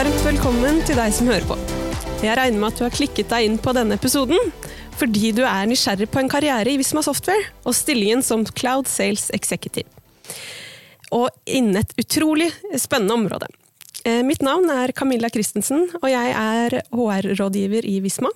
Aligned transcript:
Varmt 0.00 0.22
velkommen 0.24 0.78
til 0.88 0.96
deg 0.96 1.12
som 1.12 1.26
hører 1.28 1.44
på. 1.44 1.56
Jeg 2.24 2.32
regner 2.38 2.56
med 2.56 2.70
at 2.70 2.78
du 2.78 2.86
har 2.86 2.94
klikket 2.94 3.28
deg 3.28 3.44
inn 3.44 3.58
på 3.60 3.74
denne 3.76 3.98
episoden 3.98 4.38
fordi 4.96 5.28
du 5.36 5.42
er 5.44 5.68
nysgjerrig 5.68 6.08
på 6.08 6.22
en 6.22 6.30
karriere 6.32 6.72
i 6.72 6.78
Visma 6.80 7.02
Software 7.04 7.50
og 7.68 7.76
stillingen 7.76 8.24
som 8.24 8.46
Cloud 8.48 8.88
Sales 8.88 9.26
Executive. 9.36 9.84
Og 11.12 11.28
innen 11.44 11.82
et 11.82 11.92
utrolig 12.00 12.48
spennende 12.80 13.18
område. 13.18 13.52
Eh, 14.08 14.22
mitt 14.24 14.40
navn 14.40 14.72
er 14.72 14.96
Camilla 14.96 15.28
Christensen, 15.28 15.90
og 16.00 16.08
jeg 16.08 16.32
er 16.32 16.80
HR-rådgiver 16.96 17.84
i 17.84 18.00
Visma. 18.00 18.32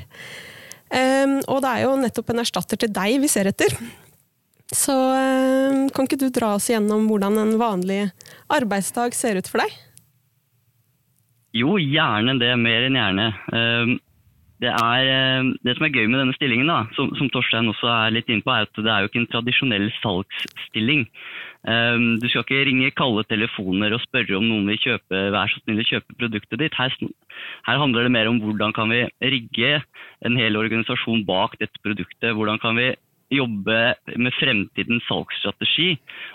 Eh, 0.92 1.40
og 1.48 1.62
det 1.64 1.72
er 1.72 1.82
jo 1.86 2.02
nettopp 2.02 2.30
en 2.34 2.40
erstatter 2.44 2.78
til 2.84 2.92
deg 2.94 3.22
vi 3.24 3.30
ser 3.32 3.48
etter. 3.53 3.72
Så 4.74 4.96
eh, 5.16 5.88
kan 5.96 6.06
ikke 6.09 6.20
du 6.20 6.30
dra 6.34 6.50
oss 6.58 6.70
gjennom 6.72 7.08
hvordan 7.08 7.38
en 7.40 7.59
vanlig 7.62 8.12
arbeidsdag 8.52 9.16
ser 9.16 9.36
ut 9.40 9.48
for 9.48 9.59
deg? 9.64 9.72
Jo, 11.53 11.78
gjerne 11.80 12.34
det. 12.42 12.56
Mer 12.59 12.82
enn 12.90 12.98
gjerne. 12.98 13.28
Det, 14.63 14.72
er, 14.72 15.07
eh, 15.12 15.50
det, 15.66 15.75
som 15.75 15.85
er 15.88 15.96
gøy 15.96 16.07
med 16.07 16.22
denne 16.22 16.35
stillingen, 16.38 16.69
da, 16.72 16.84
som, 16.96 17.09
som, 17.19 17.28
Torstein 17.34 17.68
også 17.68 17.90
er 17.91 18.13
litt 18.16 18.29
inne 18.31 18.46
på, 18.46 18.53
er 18.53 18.68
at 18.68 18.79
det 18.79 18.91
er 18.91 19.03
jo 19.03 19.09
ikke 19.09 19.22
en 19.24 19.31
tradisjonell 19.34 19.90
salgsstilling. 20.00 21.03
Um, 21.63 22.18
du 22.19 22.28
skal 22.28 22.44
ikke 22.44 22.63
ringe 22.68 22.91
kalde 22.96 23.23
telefoner 23.28 23.96
og 23.96 24.02
spørre 24.03 24.35
om 24.35 24.47
noen 24.47 24.68
vil 24.72 24.79
kjøpe, 24.84 25.22
vær 25.35 25.52
så 25.52 25.62
snill 25.63 25.79
å 25.84 25.88
kjøpe 25.88 26.18
produktet 26.19 26.59
ditt. 26.59 26.75
Her, 26.79 26.96
her, 27.68 27.79
handler 27.79 28.07
det 28.07 28.13
mer 28.16 28.31
om 28.31 28.40
hvordan 28.44 28.75
kan 28.75 28.91
vi 28.91 29.06
rigge 29.23 29.78
en 30.28 30.40
hel 30.40 30.59
organisasjon 30.59 31.23
bak 31.28 31.56
dette 31.59 31.84
produktet. 31.84 32.35
Hvordan 32.35 32.59
kan 32.63 32.79
vi 32.79 32.91
jobbe 33.36 33.78
med 34.20 34.36
fremtidens 34.38 35.06
salgsstrategi 35.10 35.94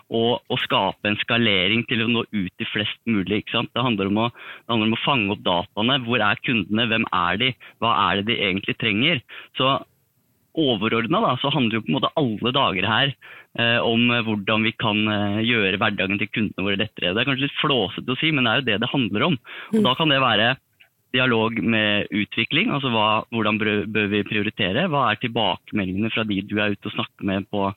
og, 0.08 0.40
og, 0.48 0.56
skape 0.64 1.10
en 1.10 1.18
skalering 1.22 1.84
til 1.88 2.04
å 2.04 2.08
nå 2.10 2.24
ut 2.30 2.54
til 2.58 2.70
flest 2.72 2.98
mulig. 3.08 3.44
Det 3.48 3.84
handler, 3.84 4.10
å, 4.10 4.28
det, 4.30 4.72
handler 4.72 4.90
om 4.90 4.96
å, 4.96 5.04
fange 5.04 5.34
opp 5.34 5.44
dataene. 5.46 6.00
Hvor 6.06 6.24
er 6.24 6.42
kundene? 6.44 6.88
Hvem 6.90 7.06
er 7.14 7.40
de? 7.42 7.52
Hva 7.82 7.94
er 8.08 8.20
det 8.20 8.28
de 8.32 8.40
egentlig 8.48 8.78
trenger? 8.80 9.22
Så 9.58 9.78
overordna 10.58 11.36
så 11.38 11.52
handler 11.54 11.78
jo 11.78 11.84
på 11.86 11.92
en 11.92 11.98
måte 11.98 12.14
alle 12.18 12.52
dager 12.54 12.86
her 12.88 13.12
eh, 13.60 13.78
om 13.84 14.08
hvordan 14.26 14.64
vi 14.66 14.72
kan 14.80 15.02
eh, 15.12 15.42
gjøre 15.46 15.78
hverdagen 15.80 16.18
til 16.20 16.32
kundene 16.32 16.66
våre 16.66 16.80
lettere. 16.80 17.12
Det 17.12 17.22
er 17.22 17.28
kanskje 17.28 17.46
litt 17.46 17.60
flåsete 17.60 18.14
å 18.14 18.18
si, 18.18 18.32
men 18.34 18.46
det 18.46 18.54
er 18.54 18.62
jo 18.62 18.68
det 18.70 18.80
det 18.82 18.94
handler 18.94 19.28
om. 19.30 19.38
Og 19.74 19.84
Da 19.86 19.94
kan 19.98 20.12
det 20.12 20.22
være 20.24 20.56
dialog 21.14 21.56
med 21.62 22.10
utvikling. 22.10 22.70
altså 22.72 22.90
hva, 22.92 23.08
Hvordan 23.32 23.58
bør 23.58 24.12
vi 24.12 24.26
prioritere? 24.26 24.88
Hva 24.90 25.08
er 25.10 25.22
tilbakemeldingene 25.22 26.12
fra 26.14 26.24
de 26.28 26.42
du 26.42 26.58
er 26.58 26.76
ute 26.76 26.90
og 26.90 26.96
snakker 26.96 27.28
med 27.30 27.48
på, 27.52 27.70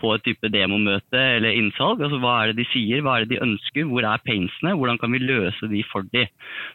på 0.00 0.12
et 0.14 0.24
type 0.26 0.50
demomøte 0.52 1.20
eller 1.36 1.56
innsalg? 1.56 2.02
altså 2.02 2.20
Hva 2.22 2.36
er 2.42 2.52
det 2.52 2.62
de 2.62 2.70
sier, 2.72 3.02
hva 3.04 3.16
er 3.16 3.24
det 3.24 3.34
de 3.34 3.44
ønsker, 3.46 3.88
hvor 3.88 4.06
er 4.08 4.24
painsene? 4.26 4.76
Hvordan 4.78 5.00
kan 5.00 5.12
vi 5.16 5.24
løse 5.24 5.70
de 5.70 5.84
for 5.90 6.06
de? 6.12 6.26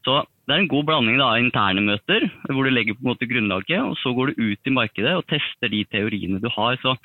Så 0.07 0.23
Det 0.49 0.55
er 0.55 0.61
en 0.63 0.71
god 0.71 0.85
blanding 0.87 1.19
av 1.21 1.37
interne 1.37 1.81
møter, 1.85 2.23
hvor 2.49 2.65
du 2.65 2.71
legger 2.73 2.95
på 2.97 3.03
en 3.03 3.11
måte 3.11 3.27
grunnlaget, 3.29 3.83
og 3.85 3.93
så 4.01 4.15
går 4.17 4.31
du 4.31 4.49
ut 4.49 4.65
i 4.65 4.73
markedet 4.73 5.13
og 5.13 5.27
tester 5.29 5.69
de 5.69 5.83
teoriene 5.85 6.41
du 6.41 6.49
har. 6.49 6.73
så 6.81 6.95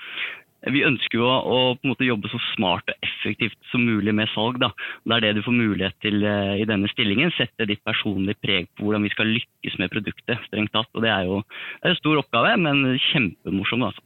vi 0.72 0.84
ønsker 0.86 1.18
jo 1.18 1.26
å, 1.28 1.58
å 1.76 2.06
jobbe 2.06 2.30
så 2.32 2.40
smart 2.52 2.88
og 2.92 3.06
effektivt 3.06 3.58
som 3.70 3.84
mulig 3.84 4.14
med 4.16 4.30
salg. 4.32 4.60
Da. 4.62 4.70
Det 5.04 5.18
er 5.18 5.26
det 5.26 5.34
du 5.38 5.44
får 5.46 5.58
mulighet 5.58 5.98
til 6.04 6.24
uh, 6.24 6.54
i 6.56 6.66
denne 6.68 6.88
stillingen. 6.92 7.34
Sette 7.36 7.68
ditt 7.68 7.84
personlige 7.84 8.40
preg 8.44 8.70
på 8.72 8.86
hvordan 8.86 9.04
vi 9.04 9.12
skal 9.12 9.32
lykkes 9.34 9.78
med 9.82 9.92
produktet. 9.92 10.48
strengt 10.48 10.72
tatt. 10.74 10.90
Og 10.94 11.04
Det 11.04 11.12
er 11.12 11.28
jo 11.28 11.42
det 11.44 11.88
er 11.88 11.94
en 11.94 12.00
stor 12.00 12.20
oppgave, 12.22 12.56
men 12.64 12.98
kjempemorsom. 13.10 13.88
altså. 13.90 14.04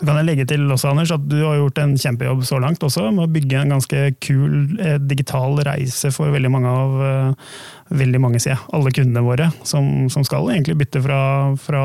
Kan 0.00 0.16
jeg 0.18 0.26
legge 0.26 0.46
til 0.48 0.64
også, 0.66 0.90
Anders, 0.90 1.12
at 1.14 1.26
Du 1.28 1.36
har 1.44 1.58
gjort 1.58 1.78
en 1.82 1.92
kjempejobb 1.98 2.42
så 2.48 2.58
langt 2.62 2.82
også, 2.84 3.06
med 3.14 3.26
å 3.26 3.32
bygge 3.32 3.60
en 3.60 3.74
ganske 3.76 4.00
kul 4.24 4.80
eh, 4.80 4.96
digital 4.98 5.60
reise 5.66 6.10
for 6.14 6.32
veldig 6.34 6.50
mange 6.52 6.72
av 6.72 6.96
eh, 7.06 7.52
veldig 8.00 8.20
mange, 8.22 8.40
sier 8.42 8.60
alle 8.74 8.92
kundene 8.94 9.22
våre, 9.24 9.50
som, 9.66 10.08
som 10.12 10.26
skal 10.26 10.50
egentlig 10.52 10.78
bytte 10.82 11.02
fra, 11.04 11.20
fra 11.60 11.84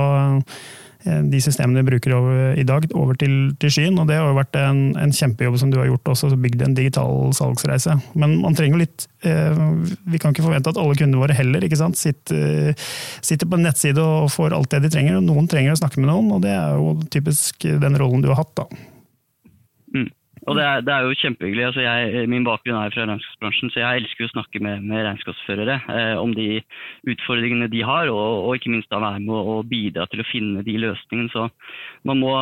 de 1.06 1.40
systemene 1.44 1.84
vi 1.84 1.92
bruker 1.92 2.16
over, 2.18 2.56
i 2.58 2.66
dag, 2.68 2.88
over 2.98 3.18
til, 3.20 3.54
til, 3.62 3.72
skyen. 3.72 4.00
og 4.02 4.10
Det 4.10 4.18
har 4.18 4.30
jo 4.30 4.38
vært 4.40 4.58
en, 4.58 4.80
en 4.98 5.14
kjempejobb 5.14 5.60
som 5.62 5.72
du 5.72 5.78
har 5.78 5.90
gjort 5.90 6.12
også, 6.16 6.32
bygd 6.42 6.66
en 6.66 6.78
digital 6.78 7.30
salgsreise. 7.38 7.98
Men 8.18 8.40
man 8.42 8.58
trenger 8.58 8.82
litt 8.82 9.08
eh, 9.28 9.62
Vi 10.10 10.22
kan 10.22 10.34
ikke 10.34 10.48
forvente 10.48 10.74
at 10.74 10.82
alle 10.82 10.98
kundene 10.98 11.22
våre 11.22 11.38
heller 11.38 11.66
ikke 11.66 11.80
sant? 11.80 12.00
Sitter, 12.00 12.74
sitter, 13.22 13.50
på 13.50 13.60
en 13.60 13.68
nettside 13.68 14.02
og 14.02 14.32
får 14.34 14.58
alt 14.58 14.74
det 14.74 14.86
de 14.88 14.94
trenger. 14.98 15.20
og 15.20 15.30
Noen 15.30 15.50
trenger 15.52 15.76
å 15.76 15.82
snakke 15.84 16.02
med 16.02 16.10
noen, 16.10 16.34
og 16.36 16.44
det 16.46 16.54
er 16.58 16.78
jo 16.80 16.96
typisk 17.14 17.68
den 17.86 18.02
rollen 18.02 18.26
du 18.26 18.32
har 18.34 18.42
hatt. 18.42 18.56
da. 18.58 18.70
Mm. 19.96 20.10
Og 20.45 20.57
det 20.57 20.65
er, 20.65 20.83
det 20.86 20.94
er, 20.94 21.06
jo 21.07 21.18
kjempehyggelig. 21.18 21.63
Altså 21.69 21.81
jeg, 21.81 22.27
min 22.30 22.45
bakgrunn 22.45 22.77
er 22.77 22.94
fra 22.94 23.06
regnskapsbransjen, 23.07 23.71
så 23.74 23.81
jeg 23.81 24.01
elsker 24.03 24.27
å 24.27 24.33
snakke 24.33 24.62
med, 24.62 24.83
med 24.86 25.01
regnskapsførere 25.07 25.77
eh, 25.89 26.18
om 26.21 26.36
de 26.38 26.59
utfordringene 27.09 27.69
de 27.71 27.81
har, 27.86 28.12
og, 28.13 28.45
og 28.45 28.59
ikke 28.59 28.74
minst 28.74 28.92
da 28.94 29.01
være 29.01 29.24
med 29.24 29.33
å, 29.33 29.57
bidra 29.65 30.06
til 30.12 30.21
å 30.21 30.27
finne 30.30 30.62
de 30.65 30.75
løsningene. 30.83 31.31
Så 31.33 31.47
man 32.06 32.21
må, 32.21 32.33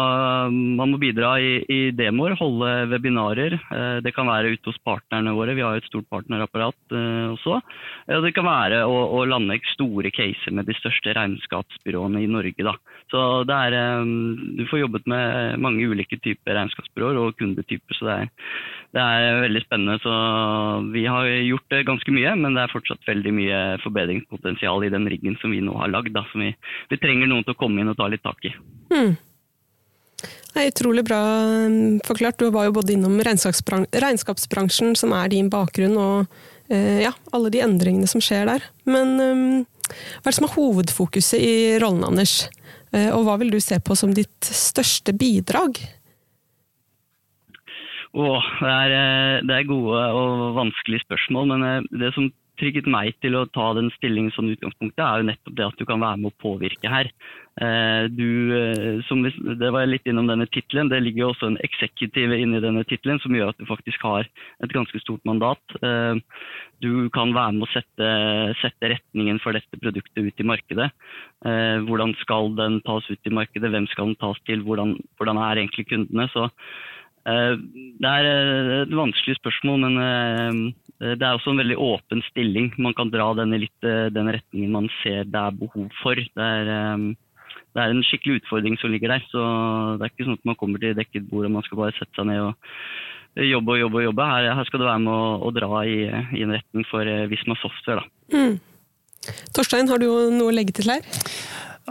man 0.52 0.92
må 0.92 1.00
bidra 1.00 1.38
i, 1.40 1.54
i, 1.72 1.80
demoer, 1.96 2.36
holde 2.40 2.74
webinarer. 2.92 3.56
Eh, 3.56 3.98
det 4.04 4.14
kan 4.18 4.28
være 4.28 4.52
ute 4.58 4.74
hos 4.74 4.82
partnerne 4.84 5.36
våre, 5.38 5.56
vi 5.56 5.64
har 5.64 5.80
et 5.80 5.88
stort 5.88 6.10
partnerapparat 6.12 6.98
eh, 6.98 7.32
også. 7.32 7.62
Eh, 8.10 8.20
det 8.28 8.34
kan 8.36 8.48
være 8.50 8.84
å, 8.84 9.00
å, 9.16 9.24
lande 9.30 9.62
store 9.72 10.12
caser 10.12 10.52
med 10.52 10.68
de 10.68 10.76
største 10.76 11.16
regnskapsbyråene 11.16 12.26
i 12.26 12.30
Norge. 12.32 12.68
Da. 12.68 12.76
Så 13.14 13.24
det 13.48 13.64
er, 13.70 13.80
eh, 13.80 14.14
du 14.60 14.68
får 14.68 14.84
jobbet 14.84 15.08
med 15.08 15.64
mange 15.64 15.88
ulike 15.88 16.20
typer 16.20 16.60
regnskapsbyråer 16.60 17.24
og 17.24 17.40
kundetyper 17.40 17.93
så 17.98 18.08
det 18.08 18.16
er, 18.16 18.30
det 18.96 19.04
er, 19.04 19.42
veldig 19.44 19.64
spennende. 19.66 19.98
Så 20.04 20.14
vi 20.94 21.06
har 21.10 21.28
gjort 21.48 21.78
ganske 21.90 22.16
mye, 22.16 22.36
men 22.40 22.58
det 22.58 22.64
er 22.64 22.74
fortsatt 22.74 23.10
veldig 23.10 23.36
mye 23.36 23.60
forbedringspotensial 23.84 24.88
i 24.88 24.94
den 24.94 25.10
riggen 25.12 25.38
som 25.42 25.54
vi 25.56 25.62
nå 25.66 25.76
har 25.82 25.92
lagd. 25.94 26.18
Som 26.32 26.46
vi, 26.46 26.54
vi, 26.92 27.02
trenger 27.02 27.30
noen 27.30 27.46
til 27.48 27.56
å 27.56 27.60
komme 27.60 27.84
inn 27.84 27.92
og 27.94 28.00
ta 28.00 28.10
litt 28.12 28.26
tak 28.26 28.50
i. 28.50 28.54
Mm. 28.94 29.14
Det 30.24 30.62
er 30.62 30.70
utrolig 30.70 31.04
bra 31.08 31.20
um, 31.66 32.00
forklart. 32.06 32.40
Du 32.40 32.54
var 32.54 32.70
jo 32.70 32.78
både 32.78 32.94
innom 32.96 33.18
regnskapsbransjen, 33.26 34.94
som 35.00 35.16
er 35.18 35.32
din 35.34 35.50
bakgrunn, 35.52 35.98
og 35.98 36.36
uh, 36.72 37.00
ja, 37.02 37.12
alle 37.34 37.54
de 37.54 37.64
endringene 37.66 38.10
som 38.10 38.22
skjer 38.24 38.46
der. 38.52 38.68
Men 38.86 39.16
um, 39.18 39.48
Hva 40.22 40.30
er 40.30 40.32
det 40.32 40.38
som 40.38 40.46
er 40.48 40.54
hovedfokuset 40.54 41.42
i 41.42 41.56
rollen, 41.82 42.06
Anders? 42.08 42.44
Eh, 42.94 43.10
og 43.10 43.26
hva 43.26 43.38
vil 43.42 43.54
du 43.54 43.60
se 43.62 43.80
på 43.82 43.98
som 43.98 44.14
ditt 44.14 44.46
største 44.46 45.16
bidrag? 45.18 45.82
Åh, 48.14 48.48
det, 48.62 48.70
er, 48.70 48.94
eh, 48.94 49.42
det 49.42 49.56
er 49.58 49.70
gode 49.70 50.00
og 50.14 50.54
vanskelige 50.60 51.02
spørsmål, 51.02 51.48
men 51.50 51.64
eh, 51.66 51.86
det 51.98 52.14
som 52.14 52.30
trygget 52.62 52.86
meg 52.86 53.16
til 53.26 53.34
å 53.34 53.48
ta 53.50 53.72
den 53.74 53.88
stillingen 53.96 54.30
som 54.36 54.52
utgangspunktet, 54.54 55.02
er 55.02 55.24
jo 55.24 55.26
nettopp 55.32 55.56
det 55.58 55.66
at 55.66 55.80
du 55.80 55.88
kan 55.90 56.04
være 56.04 56.20
med 56.22 56.30
å 56.30 56.42
påvirke 56.44 56.92
her. 56.92 57.10
Du, 58.14 58.30
som 59.06 59.24
det 59.26 59.72
var 59.74 59.90
litt 59.90 60.06
innom 60.10 60.30
denne 60.30 60.46
tittelen, 60.54 60.90
det 60.90 61.00
ligger 61.02 61.24
jo 61.24 61.32
også 61.32 61.50
en 61.50 61.58
eksekutiv 61.66 62.34
inni 62.38 62.62
denne 62.62 62.86
tittelen 62.90 63.18
som 63.26 63.34
gjør 63.34 63.52
at 63.52 63.60
du 63.62 63.66
faktisk 63.70 64.06
har 64.06 64.30
et 64.30 64.74
ganske 64.74 65.02
stort 65.02 65.26
mandat. 65.26 65.62
Du 66.82 67.10
kan 67.14 67.34
være 67.34 67.58
med 67.58 67.66
å 67.66 67.72
sette, 67.74 68.14
sette 68.62 68.94
retningen 68.96 69.42
for 69.42 69.58
dette 69.58 69.82
produktet 69.82 70.30
ut 70.30 70.46
i 70.46 70.50
markedet. 70.54 70.90
Hvordan 71.90 72.14
skal 72.22 72.54
den 72.58 72.82
tas 72.86 73.10
ut 73.10 73.30
i 73.30 73.38
markedet, 73.42 73.74
hvem 73.74 73.90
skal 73.94 74.14
den 74.14 74.22
tas 74.22 74.42
til, 74.50 74.66
hvordan, 74.66 74.98
hvordan 75.18 75.42
er 75.42 75.66
egentlig 75.66 75.90
kundene. 75.90 76.30
Så 76.34 76.50
Eh, 76.54 76.93
det 77.24 78.10
er 78.10 78.26
eh, 78.28 78.72
et 78.84 78.96
vanskelig 78.96 79.38
spørsmål, 79.40 79.86
men 79.86 80.00
eh, 80.04 81.14
det 81.16 81.24
er 81.24 81.38
også 81.38 81.54
en 81.54 81.62
veldig 81.62 81.78
åpen 81.80 82.24
stilling. 82.30 82.74
Man 82.84 82.96
kan 82.98 83.12
dra 83.14 83.30
denne 83.38 83.62
litt 83.62 83.84
den 83.84 84.32
retningen 84.32 84.76
man 84.76 84.90
ser 85.02 85.24
det 85.28 85.40
er 85.40 85.56
behov 85.60 85.88
for. 86.02 86.20
Det 86.20 86.50
er, 86.60 86.70
det 87.76 87.80
er, 87.80 87.90
en 87.92 88.04
skikkelig 88.08 88.42
utfordring 88.42 88.78
som 88.80 88.92
ligger 88.92 89.16
der. 89.16 89.26
så 89.32 89.42
Det 90.00 90.06
er 90.06 90.14
ikke 90.14 90.28
sånn 90.28 90.40
at 90.40 90.48
man 90.52 90.60
kommer 90.60 90.84
til 90.84 90.96
dekket 90.96 91.28
bord 91.32 91.48
og 91.48 91.58
man 91.58 91.66
skal 91.68 91.82
bare 91.82 91.96
sette 91.98 92.16
seg 92.16 92.30
ned 92.30 92.44
og 92.44 93.50
jobbe 93.50 93.76
og 93.76 93.82
jobbe. 93.82 94.00
og 94.00 94.08
jobbe. 94.10 94.30
Her, 94.32 94.52
her 94.60 94.70
skal 94.70 94.84
du 94.84 94.88
være 94.88 95.04
med 95.08 95.16
å, 95.16 95.26
å 95.44 95.56
dra 95.56 95.84
i, 95.84 95.98
i, 96.08 96.46
en 96.46 96.56
retning 96.56 96.88
for 96.92 97.16
Visma 97.32 97.60
Software. 97.64 98.04
Da. 98.04 98.40
Mm. 98.40 99.34
Torstein, 99.56 99.92
har 99.92 100.00
du 100.00 100.08
noe 100.08 100.52
å 100.52 100.56
legge 100.56 100.76
til 100.76 100.92
her? 100.92 101.04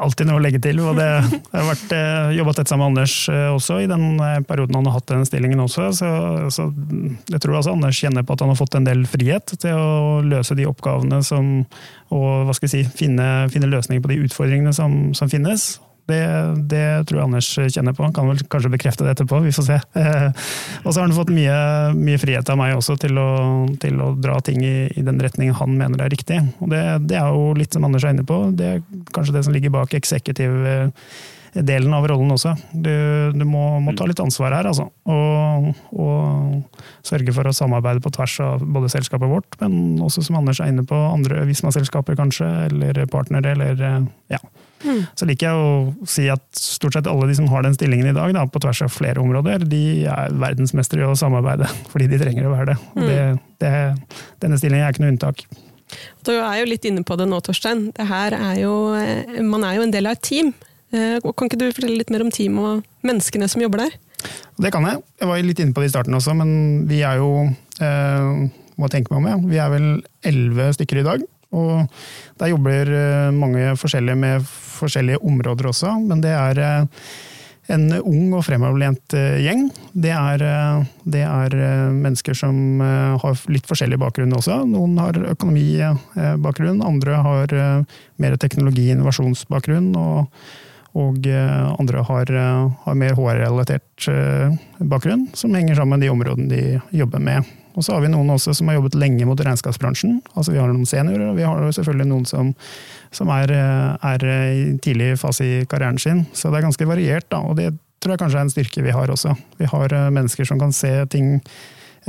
Alltid 0.00 0.28
noe 0.28 0.40
å 0.40 0.42
legge 0.42 0.60
til. 0.62 0.80
og 0.80 0.96
det, 0.96 1.06
Jeg 1.06 1.42
har 1.58 1.68
vært, 1.68 1.94
eh, 1.96 2.32
jobba 2.38 2.54
tett 2.56 2.72
sammen 2.72 2.86
med 2.86 3.02
Anders 3.02 3.16
eh, 3.28 3.48
også 3.52 3.80
i 3.82 3.88
den 3.90 4.16
eh, 4.20 4.40
perioden 4.48 4.78
han 4.78 4.88
har 4.88 4.98
hatt 4.98 5.10
den 5.12 5.26
stillingen 5.28 5.60
også. 5.64 5.90
Så, 5.98 6.10
så, 6.54 6.68
jeg 7.28 7.42
tror 7.42 7.58
altså 7.58 7.76
Anders 7.76 8.00
kjenner 8.00 8.26
på 8.26 8.36
at 8.36 8.44
han 8.44 8.52
har 8.52 8.60
fått 8.60 8.78
en 8.78 8.88
del 8.88 9.04
frihet 9.10 9.54
til 9.60 9.76
å 9.76 10.20
løse 10.24 10.56
de 10.58 10.68
oppgavene 10.68 11.22
som, 11.26 11.54
og 12.14 12.28
hva 12.48 12.56
skal 12.56 12.70
jeg 12.70 12.74
si, 12.86 12.98
finne, 13.04 13.28
finne 13.52 13.70
løsninger 13.72 14.04
på 14.04 14.14
de 14.14 14.22
utfordringene 14.24 14.74
som, 14.76 15.12
som 15.18 15.30
finnes. 15.32 15.74
Det, 16.10 16.22
det, 16.70 16.84
tror 17.06 17.20
jeg 17.20 17.26
Anders 17.28 17.48
kjenner 17.74 17.94
på. 17.94 18.04
Han 18.06 18.14
kan 18.16 18.30
vel 18.30 18.40
kanskje 18.50 18.72
bekrefte 18.72 19.06
det 19.06 19.14
etterpå, 19.14 19.38
vi 19.44 19.54
får 19.54 19.68
se. 19.68 19.78
Eh, 19.98 20.48
og 20.82 20.88
så 20.90 20.98
har 20.98 21.06
han 21.06 21.14
fått 21.16 21.30
mye, 21.34 21.58
mye, 21.94 22.20
frihet 22.20 22.48
av 22.50 22.58
meg 22.58 22.74
også 22.76 22.96
til 23.02 23.20
å, 23.22 23.28
til 23.82 24.00
å 24.02 24.12
dra 24.18 24.40
ting 24.44 24.64
i, 24.66 24.88
i, 24.90 25.04
den 25.06 25.20
retningen 25.22 25.56
han 25.60 25.76
mener 25.78 26.02
er 26.02 26.12
riktig. 26.12 26.40
Og 26.58 26.72
det, 26.72 26.82
det, 27.10 27.20
er 27.20 27.30
jo 27.30 27.52
litt 27.58 27.76
som 27.76 27.86
Anders 27.86 28.06
er 28.06 28.16
inne 28.16 28.26
på, 28.26 28.40
det 28.58 28.72
er 28.72 28.82
kanskje 29.14 29.36
det 29.38 29.44
som 29.46 29.54
ligger 29.54 29.74
bak 29.74 29.94
eksekutiv 29.98 30.58
delen 31.52 31.92
av 31.92 32.06
rollen 32.08 32.32
også. 32.32 32.54
Du, 32.72 32.92
du 33.36 33.44
må, 33.44 33.64
må, 33.84 33.92
ta 33.96 34.06
litt 34.08 34.20
ansvar 34.24 34.56
her, 34.56 34.68
altså. 34.70 34.88
Og, 35.04 35.68
og, 35.92 36.82
sørge 37.04 37.34
for 37.36 37.48
å 37.48 37.54
samarbeide 37.56 38.02
på 38.02 38.12
tvers 38.14 38.38
av 38.44 38.64
både 38.64 38.90
selskapet 38.92 39.28
vårt, 39.28 39.58
men 39.60 40.00
også 40.02 40.24
som 40.24 40.40
Anders 40.40 40.62
er 40.62 40.72
inne 40.72 40.86
på, 40.88 40.96
andre 40.96 41.44
Visma-selskaper 41.48 42.16
kanskje, 42.18 42.48
eller 42.70 43.04
partnere, 43.12 43.52
eller 43.56 44.08
ja. 44.32 44.40
Mm. 44.82 45.00
Så 45.18 45.28
liker 45.28 45.48
jeg 45.48 45.56
å 45.56 46.06
si 46.08 46.26
at 46.32 46.44
stort 46.58 46.96
sett 46.96 47.08
alle 47.10 47.28
de 47.30 47.36
som 47.38 47.48
har 47.52 47.66
den 47.66 47.76
stillingen 47.76 48.10
i 48.10 48.14
dag, 48.16 48.32
da, 48.36 48.44
på 48.50 48.62
tvers 48.62 48.84
av 48.86 48.92
flere 48.94 49.22
områder, 49.22 49.66
de 49.68 49.82
er 50.10 50.38
verdensmestere 50.42 51.04
i 51.04 51.10
å 51.10 51.18
samarbeide, 51.18 51.68
fordi 51.92 52.10
de 52.12 52.20
trenger 52.22 52.48
å 52.48 52.54
være 52.54 52.72
det. 52.72 52.78
Mm. 52.94 53.04
det, 53.06 53.20
det 53.62 53.74
denne 54.44 54.60
stillingen 54.60 54.86
er 54.86 54.94
ikke 54.94 55.06
noe 55.06 55.14
unntak. 55.14 55.44
Du 56.24 56.32
er 56.34 56.62
jo 56.62 56.68
litt 56.70 56.86
inne 56.88 57.04
på 57.04 57.16
det 57.20 57.26
nå, 57.28 57.40
Torstein. 57.44 57.90
Det 57.96 58.06
her 58.08 58.36
er 58.36 58.62
jo, 58.62 58.74
eh, 58.96 59.42
man 59.44 59.66
er 59.68 59.76
jo 59.76 59.86
en 59.86 59.92
del 59.92 60.08
av 60.08 60.16
et 60.16 60.24
team. 60.24 60.54
Eh, 60.92 61.18
kan 61.20 61.48
ikke 61.48 61.60
du 61.60 61.68
fortelle 61.70 61.98
litt 61.98 62.12
mer 62.12 62.24
om 62.24 62.32
teamet 62.32 62.64
og 62.68 63.06
menneskene 63.06 63.48
som 63.50 63.64
jobber 63.64 63.86
der? 63.86 64.00
Det 64.62 64.70
kan 64.72 64.86
jeg. 64.86 65.02
Jeg 65.20 65.28
var 65.28 65.44
litt 65.44 65.60
inne 65.62 65.74
på 65.74 65.82
det 65.82 65.90
i 65.90 65.94
starten 65.94 66.16
også, 66.16 66.34
men 66.38 66.86
vi 66.88 67.02
er 67.04 67.20
jo 67.20 67.30
eh, 67.82 68.48
må 68.80 68.88
tenke 68.92 69.12
meg 69.12 69.20
om, 69.20 69.28
ja. 69.28 69.38
Vi 69.52 69.60
er 69.60 69.72
vel 69.72 69.88
elleve 70.28 70.70
stykker 70.76 71.02
i 71.02 71.06
dag. 71.06 71.24
Og 71.52 71.84
der 72.40 72.52
jobber 72.52 72.88
eh, 72.96 73.28
mange 73.34 73.74
forskjellige 73.80 74.18
med 74.18 74.48
forskjellige 74.48 75.20
områder 75.22 75.68
også, 75.70 75.92
men 76.00 76.22
det 76.24 76.32
er 76.32 76.60
eh, 76.62 77.04
en 77.72 77.86
ung 78.00 78.32
og 78.34 78.44
fremoverlent 78.46 79.14
eh, 79.18 79.38
gjeng. 79.44 79.68
Det 79.92 80.14
er, 80.16 80.46
det 81.04 81.22
er, 81.28 81.56
mennesker 81.92 82.36
som 82.36 82.82
har 82.82 83.46
litt 83.52 83.68
forskjellig 83.68 84.00
bakgrunn 84.02 84.34
også. 84.36 84.62
Noen 84.68 84.98
har 85.00 85.20
økonomibakgrunn, 85.36 86.82
andre 86.84 87.22
har 87.28 87.56
mer 88.22 88.36
teknologi- 88.40 88.90
og 88.90 88.96
innovasjonsbakgrunn. 88.96 89.92
Og, 90.00 90.44
og 90.98 91.24
andre 91.32 92.02
har, 92.08 92.36
har 92.84 92.98
mer 93.00 93.16
HR-relatert 93.16 94.10
bakgrunn, 94.80 95.28
som 95.36 95.54
henger 95.56 95.78
sammen 95.78 96.00
med 96.00 96.08
de 96.08 96.12
områdene 96.12 96.50
de 96.50 96.98
jobber 96.98 97.22
med. 97.22 97.58
Og 97.72 97.84
så 97.84 97.94
har 97.94 98.02
vi 98.04 98.10
noen 98.12 98.30
også 98.34 98.54
som 98.56 98.68
har 98.68 98.78
jobbet 98.78 98.98
lenge 99.00 99.26
mot 99.28 99.40
regnskapsbransjen. 99.40 100.20
Altså 100.34 100.52
Vi 100.52 100.60
har 100.60 100.68
noen 100.70 100.88
seniorer, 100.88 101.30
og 101.30 101.38
vi 101.38 101.46
har 101.46 101.76
selvfølgelig 101.78 102.08
noen 102.10 102.26
som, 102.28 102.52
som 103.14 103.32
er, 103.32 103.52
er, 103.52 104.26
i 104.52 104.64
tidlig 104.84 105.14
fase 105.20 105.46
i 105.46 105.62
karrieren 105.68 106.00
sin. 106.02 106.26
Så 106.36 106.50
det 106.50 106.60
er 106.60 106.68
ganske 106.68 106.88
variert, 106.88 107.28
da, 107.32 107.40
og 107.40 107.56
det 107.60 107.72
tror 108.02 108.16
jeg 108.16 108.22
kanskje 108.24 108.40
er 108.40 108.46
en 108.48 108.52
styrke 108.52 108.84
vi 108.84 108.94
har 108.94 109.12
også. 109.14 109.36
Vi 109.60 109.68
har 109.70 109.94
eh, 109.94 110.08
mennesker 110.14 110.48
som 110.48 110.58
kan 110.60 110.74
se 110.74 110.90
ting 111.12 111.36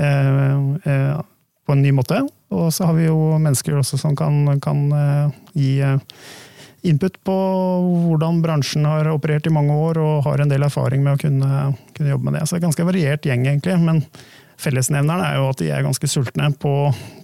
eh, 0.01 0.57
eh, 0.89 1.19
på 1.66 1.75
en 1.75 1.83
ny 1.83 1.92
måte. 1.95 2.24
Og 2.54 2.74
så 2.74 2.89
har 2.89 2.98
vi 2.98 3.07
jo 3.07 3.38
mennesker 3.42 3.77
også 3.80 4.00
som 4.01 4.18
kan, 4.18 4.59
kan 4.63 4.88
eh, 4.98 5.38
gi 5.57 5.74
eh, 5.86 6.00
input 6.83 7.16
på 7.24 7.36
hvordan 8.09 8.42
bransjen 8.44 8.86
har 8.89 9.07
operert 9.13 9.48
i 9.48 9.54
mange 9.54 9.75
år, 9.86 10.00
og 10.04 10.25
har 10.27 10.44
en 10.44 10.51
del 10.51 10.66
erfaring 10.68 11.04
med 11.06 11.16
å 11.16 11.21
kunne, 11.21 11.66
kunne 11.95 12.16
jobbe 12.16 12.27
med 12.27 12.38
det. 12.38 12.45
Så 12.45 12.56
det 12.56 12.62
er 12.62 12.68
ganske 12.68 12.88
variert 12.89 13.27
gjeng, 13.30 13.45
egentlig. 13.48 13.77
men 13.80 14.04
Fellesnevneren 14.61 15.23
er 15.25 15.38
jo 15.39 15.50
at 15.51 15.61
de 15.61 15.69
er 15.73 15.85
ganske 15.85 16.09
sultne 16.09 16.50
på, 16.59 16.73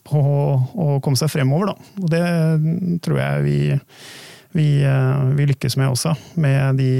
på 0.07 0.21
å 0.21 0.99
komme 1.03 1.19
seg 1.19 1.31
fremover. 1.33 1.71
Da. 1.71 1.91
Og 2.03 2.13
det 2.13 2.23
tror 3.05 3.21
jeg 3.21 3.45
vi, 3.45 3.57
vi, 4.57 4.69
eh, 4.85 5.25
vi 5.37 5.49
lykkes 5.51 5.77
med 5.79 5.93
også, 5.93 6.15
med 6.41 6.79
de, 6.81 6.93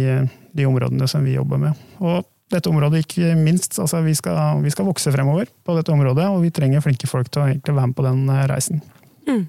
de, 0.54 0.68
områdene 0.70 1.10
som 1.10 1.26
vi 1.26 1.38
jobber 1.38 1.62
med. 1.62 1.86
Og 2.00 2.28
dette 2.50 2.72
området 2.72 3.04
ikke 3.04 3.36
minst. 3.38 3.78
Altså 3.82 4.02
vi, 4.06 4.16
skal, 4.18 4.62
vi 4.64 4.74
skal 4.74 4.88
vokse 4.90 5.14
fremover 5.14 5.50
på 5.66 5.78
dette 5.78 5.94
området, 5.94 6.30
og 6.32 6.44
vi 6.46 6.54
trenger 6.54 6.86
flinke 6.86 7.10
folk 7.10 7.30
til 7.34 7.44
å 7.44 7.50
være 7.50 7.90
med 7.92 7.98
på 7.98 8.06
den 8.08 8.26
eh, 8.34 8.46
reisen. 8.50 8.84
Mm. 9.30 9.48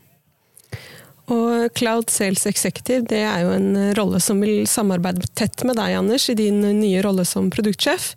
Og 1.31 1.71
Cloud 1.79 2.11
Sales 2.11 2.43
Executive 2.51 3.05
det 3.11 3.23
er 3.23 3.45
jo 3.45 3.53
en 3.55 3.71
rolle 3.99 4.19
som 4.23 4.41
vil 4.43 4.65
samarbeide 4.71 5.29
tett 5.39 5.63
med 5.69 5.79
deg, 5.79 5.95
Anders, 6.01 6.27
i 6.33 6.39
din 6.39 6.59
nye 6.81 7.03
rolle 7.07 7.27
som 7.29 7.51
produktsjef. 7.55 8.13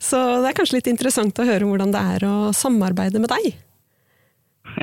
Så 0.00 0.20
det 0.40 0.50
er 0.50 0.56
kanskje 0.56 0.78
litt 0.78 0.90
interessant 0.90 1.38
å 1.38 1.48
høre 1.48 1.68
hvordan 1.68 1.92
det 1.92 2.02
er 2.16 2.26
å 2.28 2.34
samarbeide 2.56 3.20
med 3.20 3.32
deg? 3.34 3.52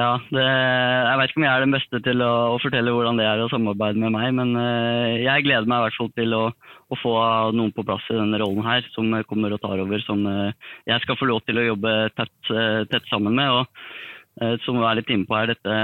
ja, 0.00 0.08
det, 0.32 0.46
jeg 0.48 1.18
vet 1.20 1.30
ikke 1.30 1.38
om 1.38 1.44
jeg 1.44 1.52
er 1.52 1.62
den 1.62 1.76
beste 1.76 2.00
til 2.02 2.24
å, 2.24 2.32
å, 2.54 2.56
fortelle 2.62 2.94
hvordan 2.94 3.20
det 3.20 3.28
er 3.28 3.44
å 3.44 3.50
samarbeide 3.52 4.00
med 4.02 4.16
meg, 4.16 4.32
men 4.40 4.56
uh, 4.56 5.12
jeg 5.20 5.44
gleder 5.46 5.68
meg 5.68 5.82
i 5.82 5.86
hvert 5.86 6.00
fall 6.00 6.10
til 6.16 6.34
å, 6.34 6.42
å, 6.88 6.98
få 6.98 7.14
noen 7.54 7.70
på 7.76 7.84
plass 7.86 8.08
i 8.10 8.16
denne 8.18 8.40
rollen 8.40 8.64
her, 8.66 8.86
som 8.96 9.12
kommer 9.28 9.54
og 9.54 9.62
tar 9.62 9.84
over, 9.84 10.02
som 10.08 10.24
jeg 10.24 11.04
skal 11.04 11.20
få 11.20 11.28
lov 11.30 11.44
til 11.44 11.60
å 11.60 11.68
jobbe 11.68 11.96
tett, 12.16 12.54
tett 12.90 13.12
sammen 13.12 13.36
med. 13.38 13.60
og 13.60 14.56
som 14.62 14.76
vi 14.78 14.84
er 14.86 15.00
litt 15.00 15.08
inne 15.10 15.26
på 15.26 15.34
her, 15.34 15.50
dette 15.50 15.76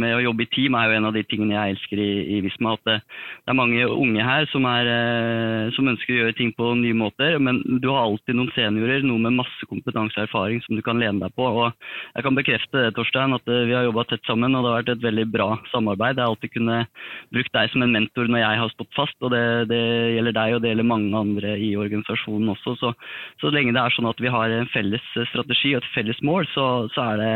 med 0.00 0.16
å 0.16 0.22
jobbe 0.24 0.44
i 0.46 0.50
team 0.52 0.76
er 0.78 0.90
jo 0.90 0.96
en 0.98 1.08
av 1.08 1.16
de 1.16 1.22
tingene 1.28 1.56
jeg 1.56 1.74
elsker 1.74 2.02
i, 2.02 2.10
i 2.36 2.40
Visma. 2.44 2.74
At 2.76 2.88
det, 2.88 2.96
det, 3.02 3.52
er 3.52 3.58
mange 3.58 3.86
unge 3.90 4.26
her 4.26 4.48
som, 4.52 4.66
er, 4.70 4.90
eh, 4.92 5.72
som, 5.76 5.88
ønsker 5.92 6.14
å 6.14 6.18
gjøre 6.20 6.36
ting 6.38 6.52
på 6.56 6.72
nye 6.80 6.96
måter. 6.96 7.38
Men 7.42 7.62
du 7.82 7.88
har 7.92 8.04
alltid 8.04 8.38
noen 8.38 8.52
seniorer, 8.56 9.04
noen 9.06 9.28
med 9.28 9.38
masse 9.40 9.70
kompetanse 9.70 10.18
og 10.18 10.26
erfaring 10.26 10.62
som 10.66 10.78
du 10.78 10.84
kan 10.86 11.00
lene 11.02 11.22
deg 11.22 11.34
på. 11.36 11.46
Og 11.46 11.72
jeg 12.16 12.26
kan 12.26 12.38
bekrefte 12.38 12.84
det, 12.86 12.94
Torstein, 12.98 13.36
at 13.36 13.52
eh, 13.52 13.64
vi 13.68 13.76
har 13.76 13.86
jobba 13.88 14.06
tett 14.10 14.24
sammen, 14.28 14.54
og 14.54 14.64
det 14.64 14.72
har 14.72 14.80
vært 14.80 14.94
et 14.96 15.06
veldig 15.08 15.26
bra 15.34 15.48
samarbeid. 15.72 16.16
Jeg 16.16 16.24
har 16.24 16.34
alltid 16.34 16.54
kunnet 16.56 17.02
brukt 17.34 17.54
deg 17.56 17.72
som 17.72 17.86
en 17.86 17.96
mentor 17.96 18.30
når 18.30 18.42
jeg 18.42 18.62
har 18.62 18.74
stått 18.74 18.96
fast, 18.96 19.16
og 19.22 19.32
det, 19.34 19.44
det 19.72 19.82
gjelder 20.16 20.36
deg 20.36 20.56
og 20.56 20.62
det 20.62 20.72
gjelder 20.72 20.90
mange 20.92 21.24
andre 21.26 21.56
i 21.60 21.72
organisasjonen 21.78 22.54
også. 22.54 22.76
Så, 22.80 22.92
så 23.42 23.52
lenge 23.54 23.74
det 23.76 23.82
er 23.82 23.94
sånn 23.94 24.08
at 24.10 24.20
vi 24.22 24.32
har 24.32 24.52
en 24.52 24.70
felles 24.72 25.04
strategi 25.30 25.74
og 25.74 25.82
et 25.82 25.92
felles 25.94 26.20
mål, 26.26 26.48
så, 26.52 26.66
så, 26.94 27.06
det, 27.20 27.32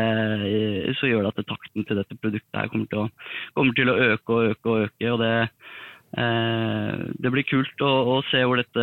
eh, 0.47 0.91
så 0.99 1.09
gjør 1.09 1.27
det 1.27 1.33
at 1.33 1.49
takten 1.51 1.87
til 1.87 1.99
dette 1.99 2.17
produktet 2.21 2.50
produktet 2.51 2.59
her 2.59 2.71
kommer 2.71 2.87
til 2.89 2.99
å, 2.99 3.09
kommer 3.55 3.73
til 3.75 3.89
å 3.89 3.97
øke 4.11 4.35
og 4.35 4.51
øke 4.51 4.69
og 4.69 4.83
øke. 4.85 5.11
og 5.11 5.19
det, 5.19 5.49
eh, 6.17 6.93
det 7.19 7.31
blir 7.31 7.43
kult 7.47 7.81
å, 7.81 7.91
å, 8.17 8.21
se 8.29 8.43
hvor 8.43 8.57
dette 8.57 8.81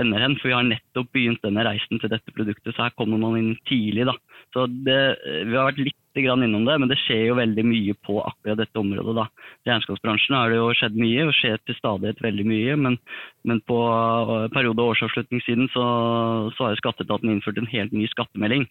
ender 0.00 0.20
hen, 0.20 0.36
for 0.36 0.48
vi 0.48 0.56
har 0.56 0.64
nettopp 0.64 1.12
begynt 1.12 1.42
denne 1.42 1.64
reisen 1.64 2.00
til 2.00 2.10
dette 2.10 2.32
produktet. 2.32 2.74
Så 2.74 2.82
her 2.82 2.94
kommer 2.96 3.18
man 3.18 3.38
inn 3.38 3.56
tidlig. 3.66 4.06
da. 4.06 4.16
Så 4.52 4.66
det, 4.66 5.18
Vi 5.46 5.56
har 5.56 5.72
vært 5.72 5.78
litt 5.78 5.94
innom 6.16 6.64
det, 6.64 6.78
men 6.80 6.88
det 6.88 6.96
skjer 6.96 7.26
jo 7.28 7.34
veldig 7.36 7.62
mye 7.68 7.92
på 8.00 8.22
akkurat 8.24 8.56
dette 8.56 8.78
området. 8.78 9.14
da. 9.14 9.26
I 9.66 9.70
regnskapsbransjen 9.70 10.36
har 10.36 10.48
det 10.48 10.56
jo 10.56 10.72
skjedd 10.72 10.96
mye, 10.96 11.26
og 11.26 11.34
skjer 11.36 11.58
til 11.60 11.76
stadighet 11.76 12.22
veldig 12.22 12.46
mye. 12.46 12.76
Men, 12.76 12.98
men 13.44 13.60
på 13.60 13.76
periode- 14.54 14.80
og 14.80 14.96
årsavslutningssiden 14.96 15.68
så, 15.74 15.84
så 16.56 16.64
har 16.64 16.72
jo 16.72 16.80
skatteetaten 16.80 17.30
innført 17.30 17.58
en 17.58 17.68
helt 17.68 17.92
ny 17.92 18.08
skattemelding. 18.08 18.64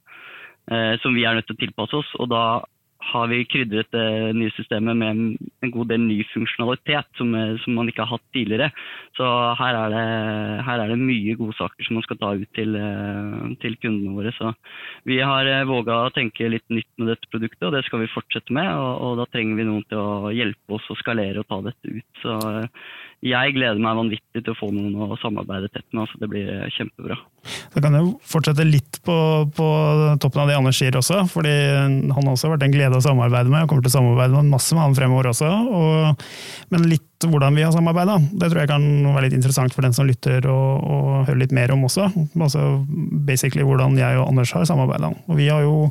Eh, 0.66 0.98
som 1.04 1.14
vi 1.14 1.22
er 1.22 1.38
nødt 1.38 1.46
til 1.46 1.54
å 1.54 1.62
tilpasse 1.62 1.94
oss. 1.94 2.10
og 2.18 2.32
da 2.34 2.66
har 3.12 3.30
vi 3.32 3.44
krydret 3.50 3.92
det 3.94 4.06
nye 4.38 4.54
systemet 4.56 4.98
med 4.98 5.10
en, 5.12 5.72
god 5.74 5.90
del 5.90 6.04
ny 6.06 6.18
funksjonalitet 6.32 7.08
som, 7.20 7.32
som, 7.64 7.76
man 7.78 7.90
ikke 7.90 8.04
har 8.06 8.18
hatt 8.18 8.26
tidligere. 8.36 8.70
Så 9.18 9.26
her 9.60 9.78
er, 9.80 9.94
det, 9.94 10.04
her 10.68 10.84
er 10.84 10.94
det 10.94 11.00
mye 11.02 11.38
gode 11.40 11.56
saker 11.58 11.88
som 11.88 11.98
man 11.98 12.06
skal 12.06 12.20
ta 12.22 12.32
ut 12.38 12.52
til, 12.58 12.78
til 13.64 13.78
kundene 13.82 14.14
våre. 14.18 14.34
Så 14.38 14.52
vi 15.10 15.20
har 15.22 15.50
våga 15.70 16.04
å 16.06 16.14
tenke 16.16 16.50
litt 16.52 16.68
nytt 16.74 16.92
med 17.02 17.14
dette 17.14 17.32
produktet, 17.34 17.66
og 17.68 17.74
det 17.76 17.86
skal 17.88 18.04
vi 18.04 18.12
fortsette 18.14 18.56
med. 18.56 18.70
Og, 18.74 18.94
og 19.08 19.18
da 19.22 19.28
trenger 19.32 19.60
vi 19.60 19.68
noen 19.70 19.86
til 19.90 20.02
å 20.02 20.34
hjelpe 20.36 20.78
oss 20.78 20.94
å 20.94 21.00
skalere 21.02 21.42
og 21.42 21.50
ta 21.50 21.62
dette 21.66 21.98
ut. 21.98 22.24
Så 22.24 22.38
jeg 23.26 23.56
gleder 23.56 23.80
meg 23.82 23.98
vanvittig 23.98 24.44
til 24.44 24.54
å 24.54 24.58
få 24.58 24.70
noen 24.74 24.94
å 25.02 25.18
samarbeide 25.22 25.72
tett 25.72 25.86
med. 25.92 26.04
altså 26.04 26.20
Det 26.22 26.30
blir 26.30 26.50
eh, 26.52 26.68
kjempebra. 26.76 27.18
Så 27.74 27.82
kan 27.82 27.96
jeg 27.98 28.12
fortsette 28.26 28.66
litt 28.68 29.00
på, 29.06 29.16
på, 29.56 29.68
toppen 30.22 30.44
av 30.44 30.52
det 30.52 30.58
Anders 30.60 30.80
sier 30.82 30.98
også. 31.00 31.24
fordi 31.32 31.54
Han 31.54 32.12
har 32.14 32.34
også 32.34 32.52
vært 32.54 32.66
en 32.68 32.76
glede 32.76 32.95
å 33.00 33.04
samarbeide 33.06 33.52
med, 33.52 33.66
og 33.66 33.72
kommer 33.72 33.86
til 33.86 33.94
å 33.94 33.98
samarbeide 33.98 34.36
med 34.38 34.54
masse 34.54 34.76
med 34.76 34.86
han 34.86 34.98
fremover 34.98 35.32
også. 35.32 35.50
Og, 35.80 36.30
men 36.74 36.88
litt 36.92 37.26
hvordan 37.26 37.58
vi 37.58 37.64
har 37.66 37.74
samarbeida, 37.74 38.20
det 38.38 38.52
tror 38.52 38.62
jeg 38.62 38.70
kan 38.70 38.86
være 39.08 39.28
litt 39.28 39.38
interessant 39.38 39.74
for 39.74 39.86
den 39.86 39.96
som 39.96 40.08
lytter 40.08 40.46
og, 40.52 40.84
og 40.84 41.12
hører 41.30 41.42
litt 41.42 41.56
mer 41.56 41.74
om 41.74 41.88
også. 41.88 42.10
Altså 42.36 42.68
basically 43.26 43.66
hvordan 43.66 43.98
jeg 44.00 44.20
og 44.20 44.30
Anders 44.30 44.54
har 44.56 44.68
samarbeida. 44.70 45.14
Og 45.26 45.40
vi 45.40 45.50
har 45.50 45.66
jo 45.66 45.90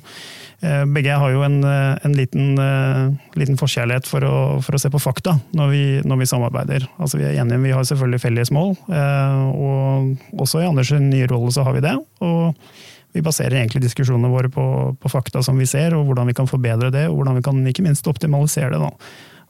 Eh, 0.64 0.84
begge 0.88 1.12
har 1.18 1.32
jo 1.32 1.42
en, 1.44 1.58
eh, 1.64 1.98
en 2.02 2.14
liten, 2.16 2.58
uh, 2.58 3.12
liten, 3.36 3.56
forkjærlighet 3.60 4.06
for 4.08 4.24
å, 4.24 4.36
for 4.64 4.76
å, 4.76 4.80
se 4.80 4.88
på 4.88 5.00
fakta 5.02 5.36
når 5.52 5.68
vi, 5.68 5.84
når 6.08 6.22
vi, 6.22 6.28
samarbeider. 6.30 6.86
Altså 6.96 7.18
Vi 7.20 7.26
er 7.28 7.40
enige, 7.42 7.60
vi 7.60 7.74
har 7.74 7.84
selvfølgelig 7.84 8.22
felles 8.22 8.52
mål, 8.54 8.72
og 8.88 10.40
også 10.40 10.62
i 10.62 10.68
Anders' 10.68 10.94
nye 11.02 11.28
rolle 11.28 11.52
så 11.52 11.66
har 11.66 11.76
vi 11.76 11.84
det. 11.84 11.94
Og 12.24 12.54
vi 13.14 13.22
baserer 13.24 13.60
egentlig 13.60 13.84
diskusjonene 13.84 14.32
våre 14.32 14.50
på, 14.52 14.66
på, 15.00 15.12
fakta 15.12 15.42
som 15.46 15.58
vi 15.60 15.68
ser, 15.70 15.94
og 15.96 16.08
hvordan 16.08 16.30
vi 16.30 16.36
kan 16.36 16.50
forbedre 16.50 16.90
det, 16.94 17.06
og 17.10 17.20
hvordan 17.20 17.38
vi 17.38 17.44
kan 17.46 17.60
ikke 17.70 17.86
minst 17.86 18.08
optimalisere 18.10 18.72
det. 18.74 18.82
da. 18.82 18.90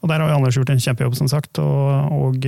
Og 0.03 0.11
Der 0.11 0.21
har 0.21 0.29
jo 0.29 0.37
Anders 0.37 0.57
gjort 0.59 0.69
en 0.69 0.83
kjempejobb, 0.83 1.15
som 1.17 1.31
sagt. 1.31 1.57
og, 1.59 2.11
og 2.13 2.45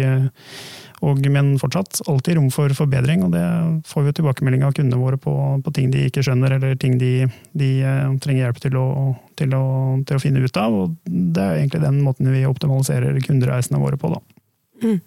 og, 1.05 1.19
men 1.29 1.51
fortsatt 1.61 1.99
alltid 2.09 2.39
rom 2.39 2.47
for 2.53 2.73
forbedring, 2.73 3.21
og 3.25 3.33
det 3.35 3.43
får 3.85 4.03
vi 4.03 4.09
jo 4.09 4.15
tilbakemelding 4.17 4.63
av 4.65 4.73
kundene 4.77 5.01
våre 5.01 5.19
på, 5.21 5.33
på, 5.61 5.73
ting 5.75 5.91
de 5.93 6.07
ikke 6.07 6.23
skjønner, 6.25 6.55
eller 6.57 6.73
ting 6.81 6.97
de, 6.97 7.27
de 7.57 7.69
uh, 7.85 8.15
trenger 8.23 8.47
hjelp 8.47 8.61
til 8.63 8.79
å, 8.81 8.87
til, 9.37 9.53
å, 9.53 9.67
til 10.07 10.17
å, 10.17 10.23
finne 10.23 10.41
ut 10.41 10.57
av. 10.57 10.73
Og 10.73 10.95
det 11.05 11.43
er 11.43 11.59
egentlig 11.59 11.83
den 11.85 12.01
måten 12.05 12.31
vi 12.33 12.47
optimaliserer 12.49 13.19
kundereisene 13.27 13.81
våre 13.81 14.01
på, 14.01 14.15
da. 14.15 14.23
Mm. 14.87 14.97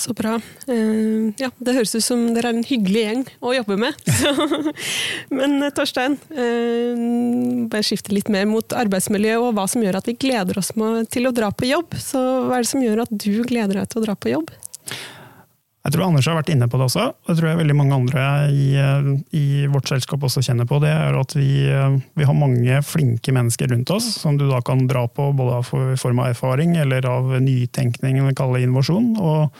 Så 0.00 0.14
bra. 0.16 0.38
Uh, 0.64 1.28
ja, 1.36 1.50
det 1.60 1.74
høres 1.76 1.92
ut 1.92 2.04
som 2.04 2.22
dere 2.32 2.54
er 2.54 2.56
en 2.56 2.64
hyggelig 2.64 3.02
gjeng 3.02 3.24
å 3.44 3.52
jobbe 3.52 3.76
med. 3.82 3.98
Men 5.36 5.58
eh, 5.60 5.72
Torstein, 5.76 6.16
uh, 6.32 7.66
bare 7.68 7.84
skifte 7.84 8.14
litt 8.16 8.30
mer 8.32 8.46
mot 8.48 8.72
arbeidsmiljø 8.80 9.36
og 9.42 9.58
hva 9.58 9.66
som 9.68 9.84
gjør 9.84 9.98
at 10.00 10.08
vi 10.08 10.16
gleder 10.16 10.56
oss 10.56 10.72
til 11.12 11.28
å 11.28 11.34
dra 11.36 11.50
på 11.52 11.68
jobb. 11.68 11.98
Så 12.00 12.20
hva 12.46 12.56
er 12.56 12.64
det 12.64 12.70
som 12.70 12.84
gjør 12.84 13.02
at 13.04 13.12
du 13.12 13.42
gleder 13.44 13.82
deg 13.82 13.90
til 13.92 14.00
å 14.00 14.04
dra 14.06 14.14
på 14.16 14.32
jobb? 14.32 14.54
Jeg 15.80 15.94
tror 15.94 16.06
Anders 16.06 16.30
har 16.30 16.38
vært 16.38 16.52
inne 16.54 16.68
på 16.68 16.80
det 16.80 16.86
også. 16.88 17.04
Det 17.28 17.36
tror 17.36 17.50
jeg 17.50 17.60
veldig 17.60 17.76
mange 17.76 17.96
andre 17.96 18.24
i, 18.52 18.66
i 19.36 19.44
vårt 19.72 19.92
selskap 19.92 20.24
også 20.24 20.42
kjenner 20.44 20.68
på 20.68 20.80
det. 20.80 20.92
er 20.92 21.16
at 21.16 21.36
vi, 21.36 21.52
vi, 21.68 22.24
har 22.28 22.36
mange 22.36 22.80
flinke 22.84 23.32
mennesker 23.36 23.72
rundt 23.72 23.92
oss 23.92 24.08
som 24.20 24.40
du 24.40 24.46
da 24.48 24.60
kan 24.64 24.86
dra 24.88 25.06
på 25.08 25.30
både 25.36 25.60
i 25.92 26.00
form 26.00 26.24
av 26.24 26.32
erfaring 26.32 26.76
eller 26.80 27.08
av 27.08 27.32
nytenkning, 27.44 28.20
vi 28.28 28.36
kaller 28.36 28.64
innovasjon. 28.64 29.14
og 29.20 29.56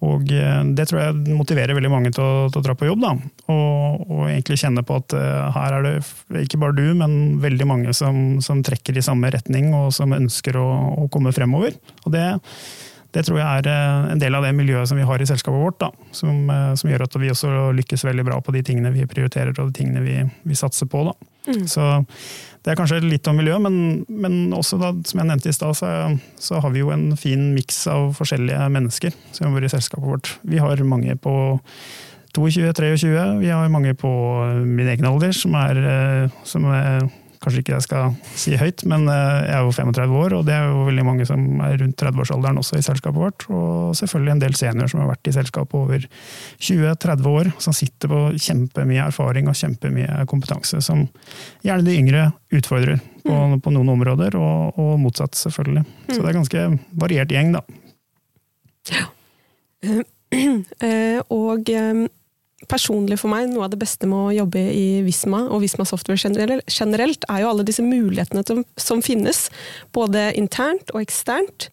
og 0.00 0.30
eh, 0.32 0.60
det 0.76 0.86
tror 0.88 1.02
jeg 1.02 1.36
motiverer 1.36 1.76
veldig 1.76 1.90
mange 1.92 2.12
til 2.16 2.24
å, 2.24 2.48
til 2.48 2.62
å 2.62 2.64
dra 2.64 2.74
på 2.78 2.88
jobb. 2.88 3.02
Da. 3.04 3.12
Og, 3.52 4.06
og, 4.06 4.22
egentlig 4.30 4.60
kjenne 4.62 4.84
på 4.86 4.96
at 4.96 5.16
uh, 5.16 5.50
her 5.52 5.76
er 5.76 5.88
det 5.88 6.44
ikke 6.46 6.60
bare 6.62 6.76
du, 6.78 6.86
men 6.96 7.40
veldig 7.42 7.66
mange 7.68 7.94
som, 7.96 8.38
som 8.44 8.62
trekker 8.64 8.96
i 8.96 9.04
samme 9.04 9.32
retning, 9.34 9.74
og 9.76 9.90
som 9.96 10.16
ønsker 10.16 10.56
å, 10.56 10.68
å 11.04 11.08
komme 11.12 11.34
fremover. 11.36 11.76
Og 12.06 12.16
det, 12.16 12.24
det, 13.14 13.24
tror 13.26 13.40
jeg 13.40 13.46
er 13.46 13.68
uh, 13.70 14.10
en 14.12 14.20
del 14.22 14.36
av 14.38 14.46
det 14.46 14.52
miljøet 14.56 14.90
som 14.90 14.98
vi 15.00 15.06
har 15.06 15.22
i 15.22 15.26
selskapet 15.28 15.62
vårt, 15.62 15.80
da, 15.82 15.90
som, 16.16 16.44
uh, 16.50 16.72
som, 16.78 16.90
gjør 16.90 17.06
at 17.06 17.18
vi 17.20 17.32
også 17.32 17.70
lykkes 17.78 18.06
veldig 18.06 18.26
bra 18.28 18.38
på 18.44 18.54
de 18.54 18.62
tingene 18.66 18.94
vi 18.94 19.08
prioriterer 19.10 19.54
og 19.56 19.70
de 19.72 19.80
tingene 19.80 20.04
vi, 20.04 20.16
vi 20.46 20.58
satser 20.58 20.90
på. 20.90 21.06
Mm. 21.48 21.64
Så 21.70 21.86
det 22.60 22.72
er 22.72 22.78
kanskje 22.78 23.00
litt 23.02 23.28
om 23.30 23.38
miljø, 23.40 23.56
men, 23.62 24.04
men 24.08 24.52
også 24.56 24.78
da, 24.80 24.92
som 25.08 25.22
jeg 25.22 25.30
nevnte 25.30 25.50
i 25.50 25.56
stad, 25.56 25.78
så, 25.78 25.90
så, 26.36 26.60
har 26.60 26.74
vi 26.74 26.82
jo 26.82 26.92
en 26.92 27.14
fin 27.18 27.50
miks 27.56 27.82
av 27.90 28.12
forskjellige 28.18 28.68
mennesker 28.74 29.16
som 29.32 29.48
jobber 29.48 29.64
i 29.64 29.72
selskapet 29.72 30.06
vårt. 30.06 30.34
Vi 30.44 30.60
har 30.60 30.84
mange 30.84 31.16
på 31.16 31.34
22-23, 32.36 33.40
vi 33.40 33.48
har 33.50 33.72
mange 33.72 33.94
på 33.98 34.10
min 34.62 34.92
egen 34.92 35.08
alder 35.08 35.32
som 35.34 35.56
er, 35.58 35.80
eh, 35.80 36.36
som 36.46 36.68
er 36.70 37.08
kanskje 37.40 37.62
ikke 37.62 37.72
jeg 37.72 37.84
skal 37.86 38.16
si 38.36 38.52
høyt, 38.60 38.82
men 38.90 39.06
eh, 39.08 39.36
jeg 39.46 39.54
er 39.56 39.64
jo 39.64 39.72
35 39.72 40.18
år, 40.22 40.34
og 40.36 40.44
det 40.48 40.54
er 40.56 40.66
jo 40.68 40.84
veldig 40.90 41.04
mange 41.06 41.26
som 41.28 41.62
er 41.64 41.78
rundt 41.80 41.96
30-årsalderen 42.02 42.60
også 42.60 42.76
i 42.76 42.84
selskapet 42.84 43.20
vårt. 43.20 43.46
Og 43.48 43.96
selvfølgelig 43.96 44.34
en 44.34 44.42
del 44.42 44.58
seniorer 44.58 44.92
som 44.92 45.00
har 45.02 45.08
vært 45.14 45.30
i 45.30 45.34
selskapet 45.38 45.78
over 45.80 46.04
20-30 46.60 47.30
år, 47.32 47.52
som 47.64 47.76
sitter 47.76 48.12
på 48.12 48.20
kjempemye 48.36 49.06
erfaring 49.06 49.48
og 49.48 49.56
kjempemye 49.56 50.26
kompetanse, 50.30 50.82
som 50.84 51.06
gjerne 51.64 51.86
de 51.88 51.96
yngre 51.96 52.28
utfordrer 52.60 53.00
på, 53.24 53.32
mm. 53.32 53.58
på 53.64 53.74
noen 53.74 53.94
områder, 53.96 54.36
og, 54.36 54.76
og, 54.76 54.94
motsatt, 55.00 55.38
selvfølgelig. 55.40 55.86
Så 56.10 56.18
mm. 56.18 56.22
det 56.22 56.30
er 56.30 56.40
ganske 56.40 56.68
variert 57.06 57.36
gjeng, 57.36 57.56
da. 57.56 57.64
Ja. 58.90 59.04
og 61.40 61.70
personlig 62.68 63.18
for 63.20 63.32
meg, 63.32 63.48
noe 63.50 63.64
av 63.64 63.72
det 63.72 63.80
beste 63.80 64.08
med 64.08 64.18
å 64.18 64.34
jobbe 64.42 64.60
i 64.74 65.00
Visma 65.06 65.46
og 65.48 65.62
Visma 65.64 65.86
Software 65.88 66.20
generelt, 66.20 67.24
er 67.30 67.42
jo 67.42 67.50
alle 67.50 67.66
disse 67.66 67.84
mulighetene 67.84 68.44
som, 68.44 69.02
finnes. 69.04 69.46
Både 69.96 70.28
internt 70.38 70.92
og 70.92 71.00
eksternt. 71.02 71.70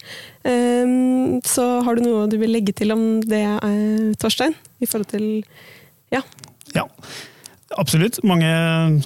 Um, 0.48 1.41
så 1.46 1.65
har 1.84 1.98
du 1.98 2.06
noe 2.06 2.27
du 2.32 2.38
vil 2.39 2.53
legge 2.56 2.75
til 2.77 2.96
om 2.96 3.08
det, 3.25 3.44
uh, 3.44 4.13
Torstein? 4.22 4.56
I 4.79 4.88
forhold 4.88 5.12
til 5.12 5.27
Ja. 6.13 6.22
ja. 6.74 6.86
Absolutt. 7.76 8.22
Mange 8.24 8.48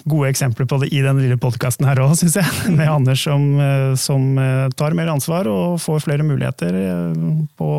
gode 0.05 0.29
eksempler 0.29 0.67
på 0.69 0.77
det 0.83 0.91
i 0.93 1.01
den 1.01 1.17
lille 1.17 1.37
podkasten 1.41 1.87
her 1.89 1.99
òg, 2.03 2.13
syns 2.19 2.37
jeg. 2.37 2.73
Med 2.75 2.89
Anders 2.91 3.23
som, 3.25 3.45
eh, 3.57 3.93
som, 3.97 4.27
eh, 4.37 4.67
tar 4.77 4.93
mer 4.97 5.09
ansvar 5.09 5.49
og 5.49 5.79
får 5.81 6.03
flere 6.05 6.25
muligheter 6.27 6.77
eh, 6.77 7.23
på, 7.57 7.69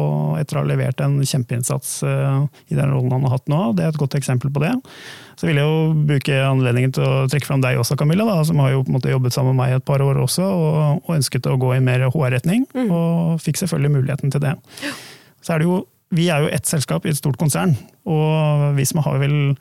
etter 0.41 0.59
å 0.59 0.65
ha 0.65 0.71
levert 0.73 1.03
en 1.05 1.21
kjempeinnsats 1.23 2.01
i 2.03 2.75
den 2.75 2.91
rollen 2.91 3.13
han 3.15 3.29
har 3.29 3.37
hatt 3.37 3.53
nå. 3.53 3.61
Det 3.77 3.85
er 3.85 3.93
et 3.93 4.01
godt 4.01 4.17
eksempel 4.19 4.51
på 4.53 4.65
det. 4.65 4.73
Så 5.39 5.47
vil 5.49 5.61
jeg 5.61 5.69
jo 5.69 5.95
bruke 6.09 6.41
anledningen 6.49 6.95
til 6.97 7.07
å 7.07 7.23
trekke 7.31 7.49
fram 7.49 7.63
deg 7.63 7.79
også, 7.81 7.97
Camilla, 7.99 8.27
da, 8.29 8.43
som 8.47 8.61
har 8.63 8.75
jo 8.75 8.83
på 8.83 8.93
en 8.93 8.99
måte 8.99 9.13
jobbet 9.13 9.35
sammen 9.35 9.55
med 9.55 9.63
meg 9.63 9.79
et 9.79 9.87
par 9.87 10.03
år 10.05 10.21
også, 10.25 10.45
og, 10.45 11.07
og 11.07 11.15
ønsket 11.15 11.49
å 11.51 11.57
gå 11.63 11.73
i 11.77 11.83
mer 11.85 12.09
HR-retning. 12.09 12.67
Mm. 12.75 12.91
Og 12.91 13.41
fikk 13.43 13.63
selvfølgelig 13.63 13.97
muligheten 14.01 14.35
til 14.35 14.45
det. 14.45 14.57
Så 15.43 15.55
er 15.55 15.63
det 15.63 15.71
jo, 15.71 15.83
Vi 16.13 16.29
er 16.29 16.45
jo 16.45 16.53
ett 16.53 16.69
selskap 16.69 17.07
i 17.07 17.15
et 17.15 17.17
stort 17.17 17.39
konsern, 17.41 17.73
og 18.05 18.75
Visma 18.77 19.01
har 19.07 19.23
vel 19.23 19.55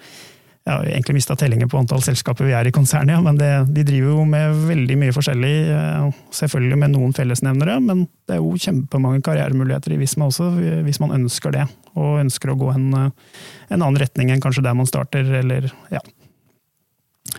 jeg 0.61 0.75
har 0.75 0.85
egentlig 0.85 1.15
mista 1.17 1.33
tellingen 1.33 1.69
på 1.71 1.79
antall 1.79 2.03
selskaper 2.05 2.45
vi 2.45 2.53
er 2.53 2.67
i 2.69 2.73
konsernet, 2.73 3.15
ja, 3.15 3.21
men 3.25 3.37
det, 3.39 3.49
de 3.73 3.85
driver 3.87 4.11
jo 4.13 4.25
med 4.29 4.59
veldig 4.67 4.97
mye 5.01 5.15
forskjellig. 5.15 5.53
Eh, 5.73 6.19
selvfølgelig 6.37 6.77
med 6.83 6.93
noen 6.93 7.15
fellesnevnere, 7.17 7.79
men 7.81 8.03
det 8.29 8.37
er 8.37 8.43
jo 8.43 8.53
kjempemange 8.61 9.23
karrieremuligheter 9.25 9.95
i 9.95 9.97
Visma 10.03 10.29
også, 10.29 10.51
hvis 10.85 11.01
man 11.01 11.15
ønsker 11.17 11.55
det. 11.55 11.65
Og 11.97 12.21
ønsker 12.21 12.53
å 12.53 12.57
gå 12.61 12.69
en, 12.75 12.87
eh, 12.93 13.37
en 13.73 13.79
annen 13.79 13.97
retning 14.03 14.29
enn 14.29 14.43
kanskje 14.43 14.61
der 14.67 14.77
man 14.77 14.89
starter, 14.89 15.25
eller 15.41 15.71
ja. 15.89 16.03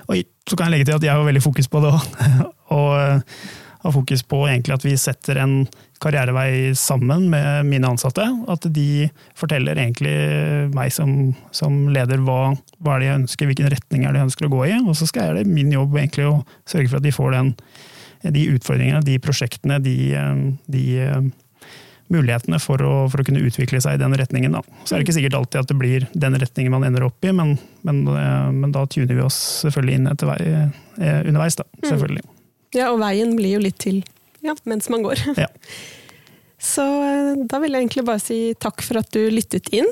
Og 0.08 0.18
så 0.48 0.56
kan 0.56 0.66
jeg 0.66 0.74
legge 0.74 0.90
til 0.90 0.98
at 0.98 1.06
jeg 1.06 1.14
har 1.14 1.22
veldig 1.22 1.44
fokus 1.44 1.70
på 1.70 1.84
det 1.84 1.94
òg. 1.94 2.20
og 2.80 2.90
eh, 2.98 3.42
har 3.82 3.94
fokus 3.94 4.22
på 4.22 4.44
egentlig 4.46 4.76
at 4.76 4.84
vi 4.86 4.94
setter 4.98 5.40
en 5.42 5.54
karrierevei 6.02 6.74
sammen 6.78 7.28
med 7.30 7.66
mine 7.66 7.88
ansatte. 7.88 8.24
At 8.50 8.66
de 8.74 9.08
forteller 9.38 9.78
egentlig 9.78 10.14
meg 10.74 10.92
som, 10.94 11.32
som 11.54 11.84
leder 11.94 12.22
hva, 12.26 12.54
hva 12.82 12.96
er 12.96 13.02
det 13.02 13.08
jeg 13.08 13.20
ønsker, 13.22 13.50
hvilken 13.50 13.70
retning 13.74 14.06
er 14.06 14.14
det 14.14 14.22
jeg 14.22 14.30
ønsker 14.30 14.48
å 14.48 14.52
gå 14.54 14.64
i. 14.70 14.74
Og 14.82 14.98
så 14.98 15.08
skal 15.10 15.30
jeg 15.30 15.42
det 15.42 15.54
min 15.54 15.72
jobb 15.74 15.96
egentlig 15.98 16.28
å 16.30 16.40
sørge 16.68 16.92
for 16.92 17.00
at 17.00 17.06
de 17.06 17.14
får 17.14 17.36
den, 17.36 17.54
de 18.38 18.48
utfordringene, 18.54 19.06
de 19.06 19.18
prosjektene, 19.22 19.78
de, 19.82 19.96
de 20.70 20.84
mulighetene 22.12 22.58
for 22.62 22.82
å, 22.84 22.94
for 23.10 23.22
å, 23.22 23.26
kunne 23.26 23.42
utvikle 23.42 23.80
seg 23.82 23.96
i 23.96 24.02
den 24.02 24.14
retningen. 24.18 24.54
Da. 24.58 24.62
Så 24.84 24.94
er 24.94 25.00
det 25.00 25.08
ikke 25.08 25.16
sikkert 25.18 25.38
alltid 25.38 25.62
at 25.62 25.72
det 25.72 25.78
blir 25.80 26.06
den 26.12 26.38
retningen 26.38 26.74
man 26.74 26.86
ender 26.86 27.06
opp 27.08 27.24
i, 27.24 27.32
men, 27.34 27.56
men, 27.86 28.04
men 28.58 28.74
da 28.74 28.84
tuner 28.90 29.14
vi 29.16 29.24
oss 29.24 29.40
selvfølgelig 29.64 29.98
inn 29.98 30.12
etter 30.12 30.30
vei, 30.30 30.38
eh, 30.52 31.20
underveis. 31.24 31.58
Da, 31.58 31.66
mm. 31.72 31.88
selvfølgelig. 31.88 32.24
Mm. 32.26 32.31
Ja, 32.72 32.90
og 32.92 33.00
veien 33.02 33.36
blir 33.36 33.58
jo 33.58 33.62
litt 33.62 33.80
til 33.82 34.02
ja, 34.42 34.56
mens 34.64 34.88
man 34.88 35.04
går. 35.04 35.20
Ja. 35.36 35.48
Så 36.62 36.82
eh, 36.82 37.34
da 37.46 37.58
vil 37.62 37.74
jeg 37.74 37.84
egentlig 37.84 38.06
bare 38.06 38.22
si 38.22 38.40
takk 38.58 38.82
for 38.86 39.00
at 39.00 39.10
du 39.14 39.26
lyttet 39.34 39.70
inn. 39.74 39.88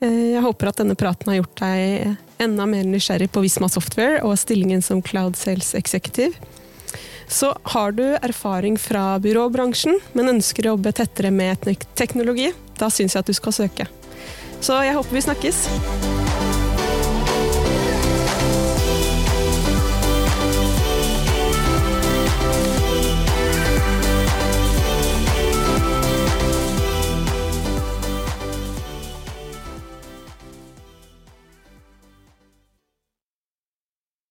Eh, 0.00 0.34
jeg 0.34 0.44
håper 0.44 0.70
at 0.70 0.80
denne 0.80 0.96
praten 0.96 1.30
har 1.30 1.42
gjort 1.42 1.60
deg 1.60 2.42
enda 2.44 2.66
mer 2.68 2.84
nysgjerrig 2.88 3.30
på 3.32 3.44
Visma 3.44 3.68
Software 3.72 4.22
og 4.24 4.38
stillingen 4.40 4.82
som 4.84 5.02
Cloud 5.04 5.36
Sales 5.40 5.74
Executive. 5.76 6.36
Så 7.28 7.54
har 7.72 7.92
du 7.96 8.04
erfaring 8.20 8.76
fra 8.80 9.14
byråbransjen, 9.24 9.96
men 10.12 10.34
ønsker 10.36 10.66
å 10.66 10.74
jobbe 10.74 10.92
tettere 10.96 11.32
med 11.32 11.64
teknologi, 11.96 12.50
da 12.80 12.92
syns 12.92 13.16
jeg 13.16 13.24
at 13.24 13.32
du 13.32 13.36
skal 13.36 13.56
søke. 13.62 13.88
Så 14.60 14.76
jeg 14.84 14.96
håper 14.96 15.16
vi 15.16 15.24
snakkes. 15.24 15.64